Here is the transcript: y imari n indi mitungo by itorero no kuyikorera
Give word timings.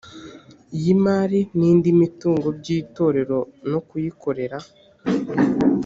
y 0.83 0.85
imari 0.93 1.39
n 1.57 1.59
indi 1.69 1.89
mitungo 2.01 2.47
by 2.57 2.67
itorero 2.79 3.39
no 3.71 3.79
kuyikorera 3.87 4.57